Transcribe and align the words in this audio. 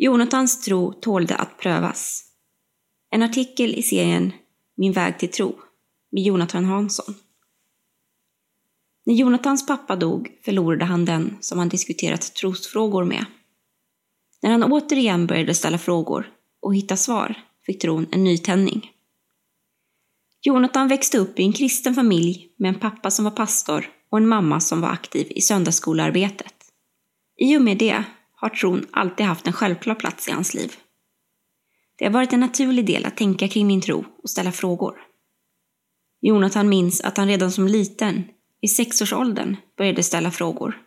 Jonathans 0.00 0.60
tro 0.60 0.92
tålde 0.92 1.36
att 1.36 1.58
prövas. 1.58 2.24
En 3.10 3.22
artikel 3.22 3.74
i 3.74 3.82
serien 3.82 4.32
Min 4.76 4.92
väg 4.92 5.18
till 5.18 5.30
tro 5.30 5.58
med 6.10 6.22
Jonathan 6.22 6.64
Hansson. 6.64 7.14
När 9.06 9.14
Jonathans 9.14 9.66
pappa 9.66 9.96
dog 9.96 10.38
förlorade 10.44 10.84
han 10.84 11.04
den 11.04 11.36
som 11.40 11.58
han 11.58 11.68
diskuterat 11.68 12.34
trosfrågor 12.34 13.04
med. 13.04 13.24
När 14.42 14.50
han 14.50 14.72
återigen 14.72 15.26
började 15.26 15.54
ställa 15.54 15.78
frågor 15.78 16.32
och 16.60 16.74
hitta 16.74 16.96
svar 16.96 17.34
fick 17.66 17.80
tron 17.80 18.06
en 18.10 18.24
nytändning. 18.24 18.90
Jonathan 20.42 20.88
växte 20.88 21.18
upp 21.18 21.38
i 21.38 21.42
en 21.42 21.52
kristen 21.52 21.94
familj 21.94 22.52
med 22.56 22.68
en 22.68 22.80
pappa 22.80 23.10
som 23.10 23.24
var 23.24 23.32
pastor 23.32 23.90
och 24.10 24.18
en 24.18 24.28
mamma 24.28 24.60
som 24.60 24.80
var 24.80 24.88
aktiv 24.88 25.26
i 25.30 25.40
söndagsskolearbetet. 25.40 26.54
I 27.36 27.56
och 27.56 27.62
med 27.62 27.78
det 27.78 28.04
har 28.40 28.48
tron 28.48 28.86
alltid 28.90 29.26
haft 29.26 29.46
en 29.46 29.52
självklar 29.52 29.94
plats 29.94 30.28
i 30.28 30.30
hans 30.30 30.54
liv. 30.54 30.72
Det 31.96 32.04
har 32.04 32.12
varit 32.12 32.32
en 32.32 32.40
naturlig 32.40 32.86
del 32.86 33.06
att 33.06 33.16
tänka 33.16 33.48
kring 33.48 33.66
min 33.66 33.80
tro 33.80 34.04
och 34.22 34.30
ställa 34.30 34.52
frågor. 34.52 35.00
Jonathan 36.20 36.68
minns 36.68 37.00
att 37.00 37.16
han 37.16 37.28
redan 37.28 37.52
som 37.52 37.68
liten, 37.68 38.24
i 38.60 38.68
sexårsåldern, 38.68 39.56
började 39.76 40.02
ställa 40.02 40.30
frågor. 40.30 40.82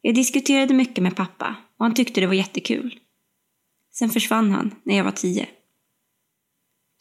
Jag 0.00 0.14
diskuterade 0.14 0.74
mycket 0.74 1.02
med 1.02 1.16
pappa 1.16 1.56
och 1.78 1.84
han 1.84 1.94
tyckte 1.94 2.20
det 2.20 2.26
var 2.26 2.34
jättekul. 2.34 2.98
Sen 3.92 4.10
försvann 4.10 4.50
han 4.50 4.74
när 4.82 4.96
jag 4.96 5.04
var 5.04 5.10
tio. 5.10 5.48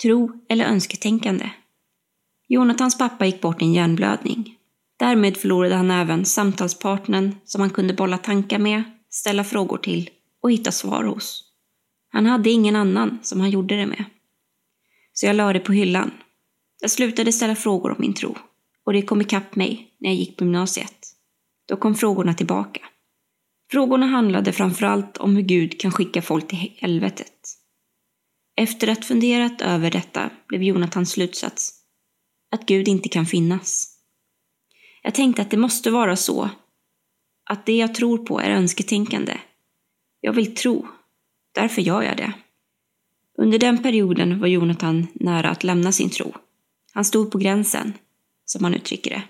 Tro 0.02 0.46
eller 0.50 0.66
önsketänkande? 0.66 1.50
Jonathans 2.48 2.98
pappa 2.98 3.26
gick 3.26 3.42
bort 3.42 3.62
i 3.62 3.66
en 3.66 3.74
hjärnblödning. 3.74 4.58
Därmed 4.98 5.38
förlorade 5.38 5.76
han 5.76 5.92
även 5.92 6.26
samtalspartnern 6.26 7.36
som 7.46 7.62
han 7.62 7.70
kunde 7.70 7.94
bolla 7.94 8.18
tankar 8.18 8.60
med, 8.60 8.84
ställa 9.14 9.44
frågor 9.44 9.78
till 9.78 10.10
och 10.42 10.52
hitta 10.52 10.72
svar 10.72 11.04
hos. 11.04 11.44
Han 12.10 12.26
hade 12.26 12.50
ingen 12.50 12.76
annan 12.76 13.20
som 13.22 13.40
han 13.40 13.50
gjorde 13.50 13.78
det 13.78 13.86
med. 13.86 14.06
Så 15.14 15.26
jag 15.26 15.36
lade 15.36 15.54
det 15.54 15.60
på 15.60 15.72
hyllan. 15.74 16.12
Jag 16.82 16.92
slutade 16.92 17.32
ställa 17.32 17.56
frågor 17.56 17.92
om 17.92 17.98
min 18.00 18.14
tro 18.14 18.38
och 18.86 18.94
det 18.94 19.02
kom 19.02 19.22
ikapp 19.22 19.56
mig 19.56 19.96
när 20.00 20.10
jag 20.10 20.18
gick 20.18 20.38
på 20.38 20.44
gymnasiet. 20.44 21.08
Då 21.68 21.78
kom 21.78 21.96
frågorna 21.96 22.34
tillbaka. 22.34 22.82
Frågorna 23.72 24.06
handlade 24.06 24.54
framförallt 24.54 25.18
om 25.18 25.36
hur 25.36 25.44
Gud 25.44 25.80
kan 25.80 25.92
skicka 25.92 26.22
folk 26.22 26.48
till 26.48 26.74
helvetet. 26.78 27.34
Efter 28.56 28.88
att 28.88 29.06
funderat 29.06 29.62
över 29.62 29.92
detta 29.92 30.30
blev 30.48 30.64
Jonathans 30.64 31.12
slutsats 31.12 31.74
att 32.52 32.66
Gud 32.66 32.88
inte 32.88 33.10
kan 33.10 33.26
finnas. 33.26 33.98
Jag 35.04 35.16
tänkte 35.16 35.42
att 35.42 35.52
det 35.52 35.58
måste 35.58 35.92
vara 35.92 36.16
så 36.16 36.50
att 37.54 37.66
det 37.66 37.78
jag 37.78 37.96
tror 37.96 38.18
på 38.18 38.40
är 38.40 38.50
önsketänkande. 38.50 39.38
Jag 40.22 40.34
vill 40.34 40.56
tro, 40.56 40.88
därför 41.52 41.82
gör 41.82 42.02
jag 42.02 42.18
det. 42.18 42.34
Under 43.38 43.60
den 43.60 43.84
perioden 43.84 44.40
var 44.40 44.48
Jonathan 44.48 45.08
nära 45.14 45.50
att 45.50 45.64
lämna 45.64 45.92
sin 45.92 46.10
tro. 46.10 46.34
Han 46.94 47.06
stod 47.06 47.32
på 47.32 47.38
gränsen, 47.38 47.94
som 48.46 48.64
han 48.64 48.74
uttrycker 48.74 49.10
det. 49.10 49.24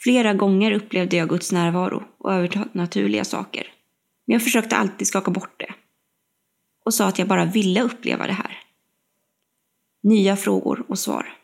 Flera 0.00 0.34
gånger 0.34 0.72
upplevde 0.72 1.16
jag 1.16 1.28
Guds 1.28 1.52
närvaro 1.52 2.02
och 2.18 2.32
övernaturliga 2.32 3.24
saker. 3.24 3.72
Men 4.26 4.32
jag 4.32 4.42
försökte 4.42 4.76
alltid 4.76 5.06
skaka 5.06 5.30
bort 5.30 5.54
det. 5.60 5.74
Och 6.84 6.94
sa 6.94 7.08
att 7.08 7.18
jag 7.18 7.28
bara 7.28 7.44
ville 7.44 7.82
uppleva 7.82 8.26
det 8.26 8.32
här. 8.32 8.58
Nya 10.02 10.36
frågor 10.36 10.84
och 10.88 10.98
svar. 10.98 11.34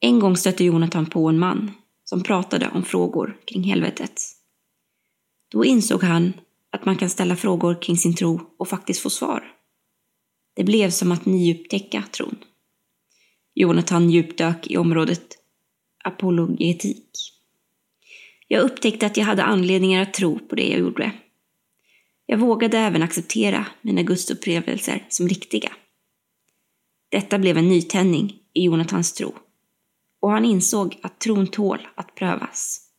En 0.00 0.20
gång 0.20 0.36
stötte 0.36 0.64
Jonathan 0.64 1.06
på 1.06 1.28
en 1.28 1.38
man 1.38 1.70
som 2.12 2.22
pratade 2.22 2.70
om 2.74 2.84
frågor 2.84 3.36
kring 3.44 3.62
helvetet. 3.62 4.22
Då 5.48 5.64
insåg 5.64 6.02
han 6.02 6.32
att 6.70 6.84
man 6.84 6.96
kan 6.96 7.10
ställa 7.10 7.36
frågor 7.36 7.82
kring 7.82 7.96
sin 7.96 8.14
tro 8.14 8.40
och 8.56 8.68
faktiskt 8.68 9.00
få 9.00 9.10
svar. 9.10 9.52
Det 10.54 10.64
blev 10.64 10.90
som 10.90 11.12
att 11.12 11.26
nyupptäcka 11.26 12.04
tron. 12.10 12.38
Jonathan 13.54 14.10
djupdök 14.10 14.66
i 14.66 14.76
området 14.76 15.38
apologetik. 16.04 17.08
Jag 18.48 18.62
upptäckte 18.62 19.06
att 19.06 19.16
jag 19.16 19.24
hade 19.24 19.42
anledningar 19.42 20.02
att 20.02 20.14
tro 20.14 20.38
på 20.38 20.54
det 20.54 20.68
jag 20.68 20.80
gjorde. 20.80 21.12
Jag 22.26 22.38
vågade 22.38 22.78
även 22.78 23.02
acceptera 23.02 23.66
mina 23.82 24.02
gudsupplevelser 24.02 25.06
som 25.08 25.28
riktiga. 25.28 25.72
Detta 27.08 27.38
blev 27.38 27.58
en 27.58 27.68
nytändning 27.68 28.36
i 28.52 28.64
Jonathans 28.64 29.12
tro 29.12 29.34
och 30.22 30.30
han 30.30 30.44
insåg 30.44 31.00
att 31.02 31.20
tron 31.20 31.46
tål 31.46 31.88
att 31.94 32.14
prövas. 32.14 32.91